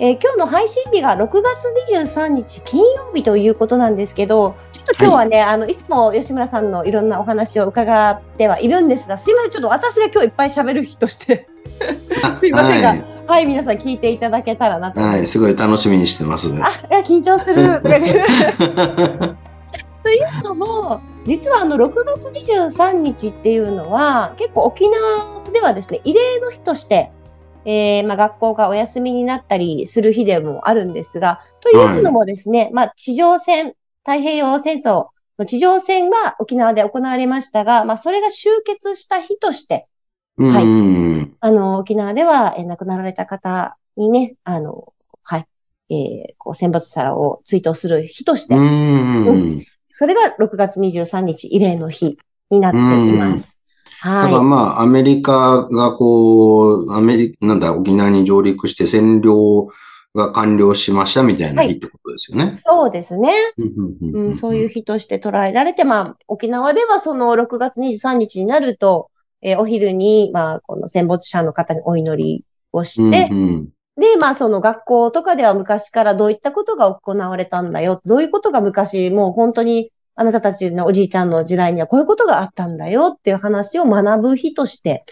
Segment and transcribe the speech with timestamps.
[0.00, 11.48] えー今日の配信日が6月23日金曜日ということなんですけど、ちょっと今日はね、い、あの、いつも吉村さんのいろんなお話を伺ってはいるんですが、すいません、ちょっと私が今日いっぱい喋る日として、
[12.36, 15.00] すいませんがはい、はい、皆さん聞いていただけたらなと。
[15.00, 16.48] はい、すごい楽しみにしてます。
[16.48, 16.54] あ、い
[16.90, 17.82] や、緊張する。
[17.82, 17.88] と
[20.10, 27.10] いうのも、実はあの、6月23日っていうのは、結構沖縄ではですね、慰霊の日として、
[27.70, 33.74] えーまあ、学校がお休みになったりする日でもあるんですが、というのもですね、まあ、地上戦、
[34.06, 39.86] 太平洋戦争の地上戦が沖縄で行われましたが、まあ、それが終結した日として、
[40.38, 41.36] うんはいうん。
[41.40, 45.46] あの、沖縄では、えー亡くなられた方にね、あの、はい、
[45.90, 52.18] えーこう、戦没者を追悼する日として、うんうんそれが6月23日慰霊の日
[52.50, 53.57] になっています。
[54.04, 59.68] だからはまあ、アメリカがこう、アメリカ、なんだ、沖縄に上陸して占領
[60.14, 62.54] が完了しましたみたいな日ってことですよねい。。
[62.54, 63.32] そうですね。
[63.58, 69.10] うんうん、そういう日として捉えられて、まあ、沖縄ではその6月23日になると、
[69.42, 73.68] えーお昼に、まあ、この戦没者の方にお祈りをして、うんうん
[73.98, 78.00] で、まあ、その学校とかでは昔からどういったことが行われたんだよ。
[78.04, 85.04] どういうことが昔、もう本当にあなたたちのおじいちゃんの時代にはこういうことがあったんだよっていう話を学ぶ日として、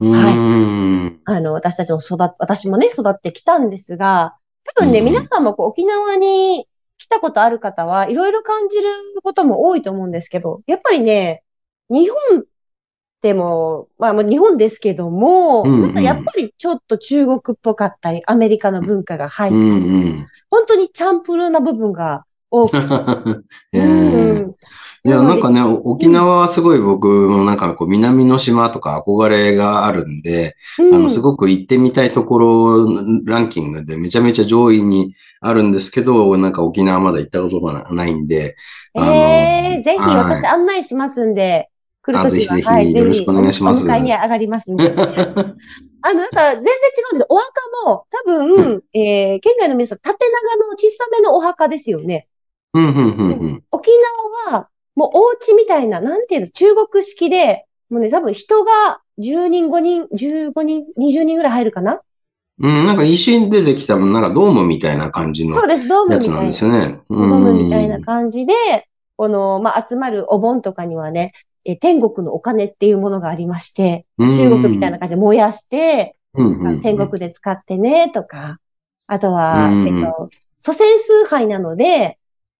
[0.00, 0.36] はい。
[0.36, 4.36] うんあの、私たちも育っ、私もね、育ってきたんですが、
[4.76, 5.04] 多分ね、うん。
[5.04, 8.84] 皆さんもこう沖縄に来たことある方はいろいろ感じる
[9.22, 11.42] ことも多いと思うんですけど、やっぱりね、
[11.90, 12.44] 日本
[13.20, 15.82] でも、まあもう日本ですけども、うんうん。
[15.82, 20.26] なんかやっぱりちょっと中国っぽかったり、アメリカの文化が入ったうり、ん。
[20.50, 22.72] 本当にチャンプルーな部分が多く
[23.72, 24.54] て、 うん。
[25.04, 32.86] いや、なんかね、お沖縄はすごい僕もなんかこう南の島とか憧れがあるんで、うんあの、すごく行ってみたいところ
[33.24, 38.56] ランキングでめちゃめちゃ上位にあるんですけど、なんか沖縄まだ行ったことがないんで、
[38.94, 41.70] ええぜひはい私案内しますんで、
[42.02, 44.84] 来るときは、あぜひぜひはい、よろしくお願いしますお迎えに上がりますんで。
[46.02, 46.66] あの、なんか全然違
[47.12, 47.26] うんです。
[47.28, 47.52] お墓
[47.86, 50.16] も多分、えー、県外の皆さん、縦
[50.58, 52.28] 長の小さめのお墓ですよね。
[52.74, 53.62] うん、うん、うん、うん。
[53.70, 53.90] 沖
[54.50, 62.00] 縄は、もうお家みたいな、なんていうの、中国式で、もうね、多分人が10人、5人、15人、20人ぐらい入るかな？
[62.58, 66.34] うん、なんか石でできた、なんかドームみたいな感じのそうです、ドームみたいな。
[66.34, 67.00] やつなんですよね。
[67.10, 68.54] ドームみたいな感じで、
[69.16, 71.32] この、まあ、集まるお盆とかにはね、
[71.64, 78.58] えー天国のお金っていうものがありまして、うん中国みたいな感じで燃やして、うんうんうん天国で使ってね、とか、
[79.06, 82.18] あとは、うんえっと、祖先崇拝なので、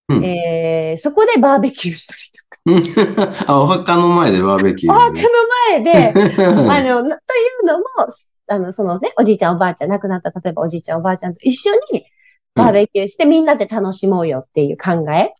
[0.08, 4.94] うんえーそこでバーベキューしたりとか、うん あ、お墓の前でバーベキュー。
[4.94, 5.22] お墓の
[5.70, 6.12] 前で、
[6.46, 7.12] あの、はとい
[7.62, 7.84] うのも、
[8.48, 12.06] あの、そのね、おじいちゃんおばあちゃん、亡くなった、例えばおじいちゃんおばあちゃんと一緒に
[12.54, 15.34] バーベキューしてみんなで楽しもうよっていう考え。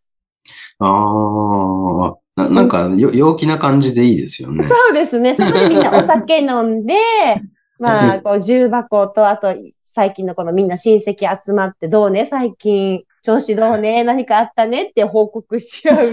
[0.78, 4.64] ああ、ななんかよ陽気な感じでいいですよね。
[4.64, 5.34] そうですね。
[5.34, 6.94] そこでみんなお酒飲んで、
[7.78, 9.54] まあ、こう、重箱と、あと、
[9.84, 16.10] 最近のこのみんな親戚集まって、どうね、最近、調子どうね、何かあったねって報告し合う。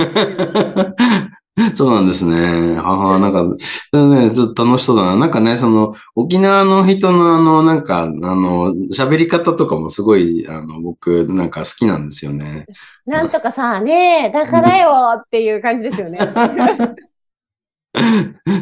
[1.76, 2.80] そうなんですね。
[2.80, 5.16] ああ、なんか、ね、ちょっと楽しそうだな。
[5.16, 12.66] なんかね、その、沖縄の人のあの、なんか、あの、喋り方とかもすごい、あの、僕、なんか好きなんですよね。
[13.06, 16.18] なんとかさ、ねだからよっていう感じですよね。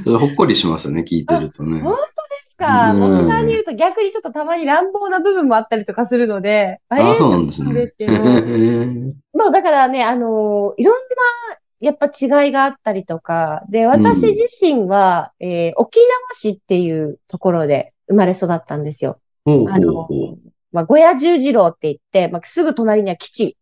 [0.06, 1.80] ほっこりしますよね、聞いてるとね。
[1.80, 2.02] 本で
[2.44, 2.92] すか。
[2.94, 7.74] うん沖縄にいると逆にちょっとたまに乱暴な部分もあったりとかするので、あえあ、そうなんですね。
[7.74, 8.14] ですけど
[9.34, 11.00] まあだからね、あのいろんな、
[11.80, 19.20] やっぱ違いがあったりとか、で、私自身は、えー沖縄市っていうところで生まれ育ったんですよ。
[19.46, 20.08] ほうほうあの。
[20.72, 23.58] まあ、小屋十字路って言って、まあ、すぐ隣には基地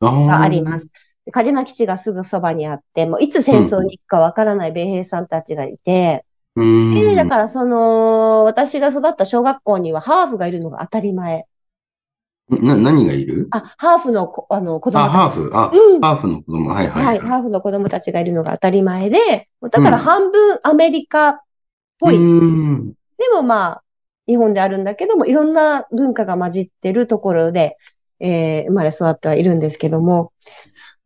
[0.00, 0.78] ががありま。
[0.78, 0.90] す。
[1.24, 6.25] で嘉手納基地がすぐそばにあって、もういつ戦争に行くかわからない米兵さんたちがいて、うん。
[6.56, 11.44] で、だからその、私が育った小学校にはハーフがいるのが当たり前。
[12.48, 13.48] な、何がいる？
[13.50, 15.10] あ、ハーフのこあの子供あ。
[15.10, 15.50] ハーフ。
[15.52, 16.70] あ、うんハーフの子供。
[16.70, 17.04] はいはい。
[17.04, 19.18] はい、ハーフの子供たちがいるのが当たり前で、
[19.60, 21.40] だから半分アメリカっ
[21.98, 22.16] ぽい。
[22.16, 22.92] うん。
[22.92, 22.96] で
[23.34, 23.82] もまあ、
[24.26, 27.76] 日本であるんだけども、いろんな文化が混じってるところで、
[28.20, 30.32] えー生まれ育ってはいるんですけども。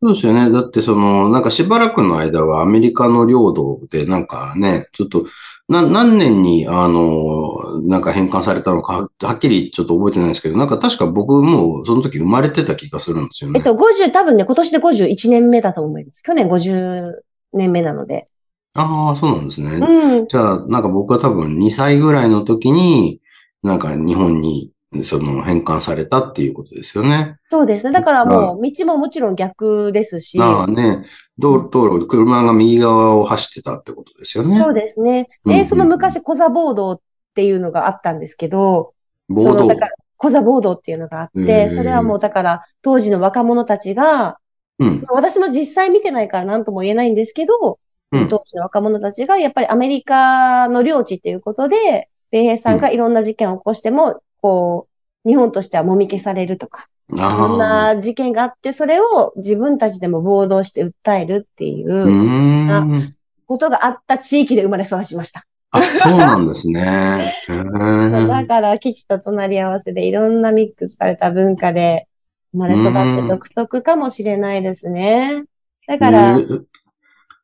[0.03, 0.51] そうですよね。
[0.51, 5.27] だってその、なんかしばらくの間はアメリカの領土でなんかね、ちょっと、
[5.69, 13.59] な、何年に、あの、なんか返還されたのか、ははっきりちょっと覚えてないんですけど、なんか確か僕もその時生まれてた気がするんですよね。
[13.59, 16.23] えっと、50、多分ね、今年で51年目だと思います。
[16.23, 17.13] 去年50
[17.53, 18.27] 年目なので。
[18.75, 19.71] ああ、そうなんですね。
[19.75, 20.27] うん。
[20.29, 23.21] じゃあ、なんか僕は多分2歳ぐらいの時に、
[23.63, 24.73] なんか日本に、
[25.03, 27.37] その返還されたっていうことですよね。
[27.49, 27.93] そうですね。
[27.93, 30.41] だからもう、道ももちろん逆ですし。
[30.41, 31.07] ああね、
[31.39, 34.55] 道道路、車が右側を走ってたってことですよね。
[34.57, 35.29] そうですね。
[35.45, 37.01] で、うんうんその昔、コザボードっ
[37.35, 38.95] ていうのがあったんですけど、
[39.29, 39.77] 暴動そのだ。
[39.77, 44.39] からコザボードっていうのがあっへて、ーそれはもうだから、当時の若者たちが、
[44.81, 45.03] うん。
[45.11, 47.79] 私も実際見てないから何とも言えないんですけど、
[48.13, 48.29] うん。
[48.29, 54.89] 当時の若者たちが、やっぱりアメリカの領地っていうことで、米兵さんがいろんな事件を起こしても、こ
[55.25, 57.59] う、日本としてはもみ消されるとか、いろん。
[57.59, 63.15] な事件があって、それを自分たちでも暴動して訴えるっていう。
[63.47, 65.43] ことがあった地域で生まれ育ちました。
[65.73, 67.35] あ、そうなんですね。
[67.49, 72.07] へだーから、基地と隣り合わせでいろんなミックスされた文化で
[72.53, 75.45] 生まれ育って独特かもしれないですね。
[75.89, 76.63] だから、えー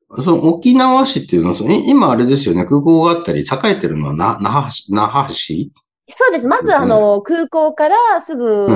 [0.08, 4.38] その沖縄市っていうのは、今あれですよね、空港があったり、栄えてるのは那
[5.08, 5.72] 覇市？
[6.08, 6.46] そうです。
[6.46, 8.68] まず、あの、空港からすぐ、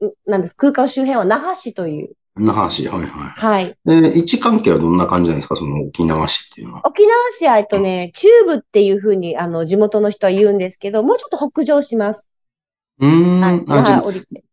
[0.00, 0.56] うんなんです。
[0.56, 2.16] 空港周辺は那覇市という。
[2.34, 3.08] 那覇市、はいはい。
[3.08, 3.76] はい。
[3.84, 5.54] で、位置関係はどんな感じなんですか？
[5.54, 6.86] その沖縄市っていうのは。
[6.86, 12.28] 沖縄市は、えっとね、中部っていうふうに、あの、地元の人は言うんですけど、もうちょっと北上します。
[12.98, 13.40] うーん。
[13.40, 13.64] はい。
[13.68, 14.44] あ、じゃあ那覇降りて。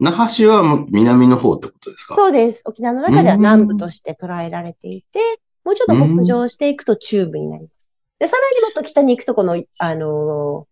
[0.00, 2.14] 那覇市はもう南の方ってことですか？
[2.14, 2.62] そうです。
[2.66, 5.18] 沖縄の中では南部として捉えられていて、
[5.64, 7.88] もうちょっと北上していくと中部になります。
[8.18, 10.69] で、さらにもっと北に行くと、この、あのー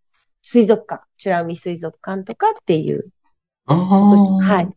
[0.50, 3.11] 水族館、美ら海水族館とかっていう。
[3.67, 4.65] はい。
[4.65, 4.69] っ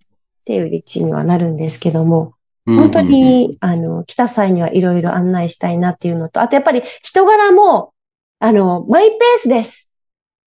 [0.44, 2.34] ていう立地にはなるんですけども、
[2.66, 7.94] うん本当に、あの、来た際にはいろいろ案内したいなっていうのと、あとやっぱり人柄も、
[8.40, 9.94] あの、マイペースです。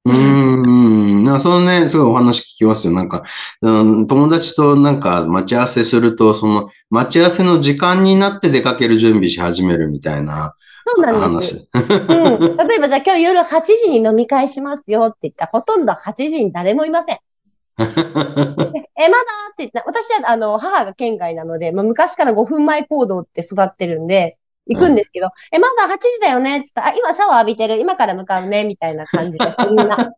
[0.05, 1.25] うーん。
[1.25, 2.93] なんかそのね、すごいお話聞きますよ。
[2.93, 3.23] なんか、
[3.63, 10.55] うん、友達となんか待ち合わせすると、その待ち合わせの時間になって出かける準備し始めるみたいな
[10.95, 11.69] そうなんです。
[11.73, 11.89] 話。
[12.09, 12.57] うん。
[12.57, 17.19] 例えばじゃあ今日夜8時に飲み会しますよって言ったら、ほとんど8時に誰もいません。
[17.79, 18.85] え、まだって
[19.59, 30.13] 言った私は、あの、母が県外なので、まあ、昔から5分前行動って育ってるんで、行くんですけど、え、まだ8時だよねって言ったら、あ、今シャワー浴びてる、今から向かうね、みたいな感じで、そんな、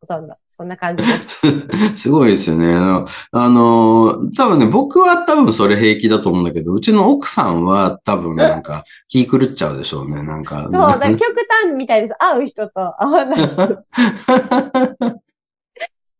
[0.00, 1.96] ほとんど、そんな感じです。
[2.08, 2.74] すごいですよね。
[2.74, 10.22] あの、あの多分ね、僕は多分それ平気だと思うんだけど、うちの奥さんは多分なんか気狂っちゃうでしょうね。
[10.22, 10.62] なんか。
[10.62, 11.20] そう、だ極
[11.62, 12.14] 端みたいです。
[12.18, 13.56] 会う人と会わない人。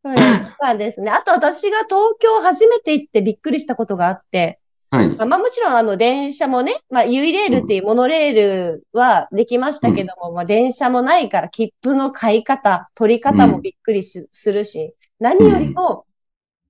[0.02, 1.10] そうですね。
[1.10, 5.16] あと私が東京初めて行ってびっくりしたことがあって、はい。
[5.16, 16.06] まあ、まあもちろんあの電車もね、まあユイレールっていうモノレールはできましたけども、まあ電車もないから切符の買い方、取り方もびっくりしするし、何よりも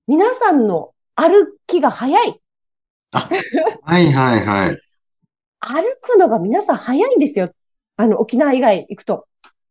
[0.06, 2.40] 皆さんの歩きが早い。
[3.12, 4.78] はいはいはい。
[5.60, 7.50] 歩くのが皆さん早いんですよ。
[7.96, 9.26] あの沖縄以外行くと。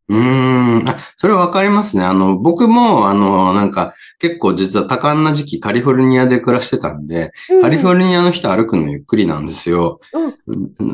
[0.09, 0.89] うーん。
[0.89, 2.03] あ、それわかりますね。
[2.03, 9.99] あの、僕も、あの、なんか、結構実は多感な時期カリフォルニアで暮らしてたんで、うんカリフォルニアの人歩くのゆっくりなんですよ。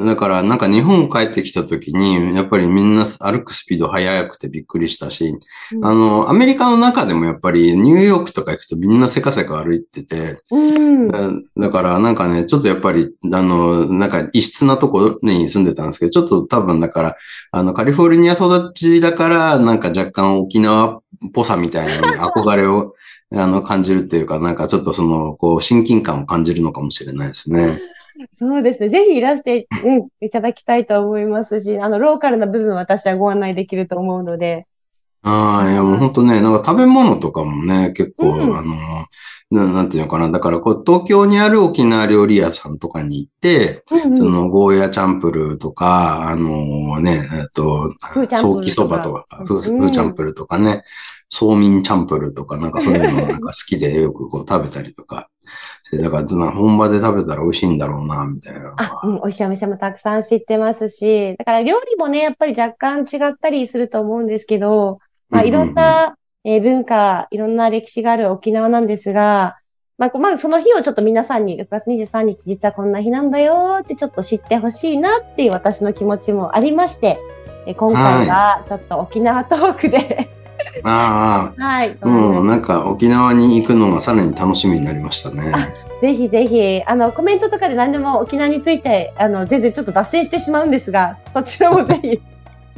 [0.06, 5.38] だから、なんか日本帰ってきた時に、やっぱりみんな歩くスピード速くてびっくりしたし、
[5.74, 10.40] うんあの、アメリカの中でもやっぱりニューヨークとか行くとみんなせかせか歩いてて、
[11.58, 17.16] だからなんかね、ちょっとやっぱり、あの、なんか異質なところに住んでたんですけど、ちょっと多分だから、
[17.52, 22.96] あの、カリフォルニア育ちだから、なんか若干沖縄っぽさみたいなのに憧れを、
[23.34, 27.80] あの、感じるっていうか、なんかちょっとその、こう、親近感を感じるのかもしれないですね。
[28.34, 28.90] そうですね。
[28.90, 34.66] ぜひいらして、ね、いただきたいと思いますし、あの、ローカルな部分は私はご案内できると思うので。
[35.22, 39.06] ああ、いやもう本当ね、なんか食べ物とかもね、結構、うんあの、
[39.56, 40.30] ななんていうのかな。
[40.30, 44.18] だから、こう、東京にある沖縄料理屋さんとかに行って、うんうん。
[44.18, 48.56] その、ゴーヤチャンプルーとか、あのね、えっと、フーチャンプルーとか。
[48.56, 50.84] ソーキそばとか、フーチャンプルーとかね、
[51.30, 55.30] ソーミンチャンプルーとか、なんかそういうのなんか好きでよくこう食べたりとか。
[55.92, 58.74] でだから、本場で食べたら美味しいんだろうな、みたいな。
[58.78, 66.15] あ、うん、美味しいお店もたくさん知ってますし、だから料理もね、やっぱり若干違ったりすると思うんですけど、まあ、いろんな、
[66.46, 69.58] えー文化、いろんな歴史がある沖縄なんですが、
[69.98, 77.18] まあ、こまあ、その日をちょっと皆さんに6月23日実はこんな日なんだよってちょっと知ってほしいなっていう私の気持ちもありまして、
[77.66, 80.30] えー今回はちょっと沖縄トークで。
[80.84, 81.98] ああ、 はい。
[82.04, 82.42] も。
[82.42, 85.52] うなんか沖縄に行くのがさらに楽しみになりましたね。
[86.02, 92.22] ぜひぜひ、あの、コメントとかで何でも沖縄について、あの、全然ちょっと脱線してしまうんですが、そちらもぜひ、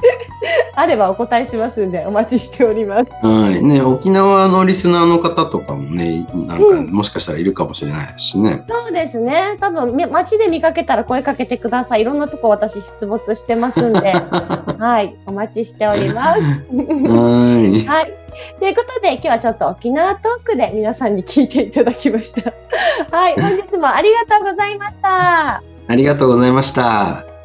[0.75, 3.11] あればお答えしますんで、お待ちしております。
[3.21, 3.63] はい。
[3.63, 8.63] ね、沖縄のリスナーの方とかもね、なんかうんもしかしたらいるかもしれないしね。
[8.67, 9.57] そうですね。
[9.59, 12.01] 多分、み街で見かけたら声かけてください。
[12.01, 14.13] いろんなとこ私出没してますんで、
[14.77, 15.15] はい。
[15.25, 16.41] お待ちしております。
[16.41, 17.85] はい。
[17.85, 18.13] はい。
[18.59, 22.53] ということで、今日はちょっと沖縄トークで皆さんに聞いていただきました。
[23.11, 23.33] はい。
[23.33, 25.63] 本日もありがとうございました。
[25.89, 27.36] ありがとうございました。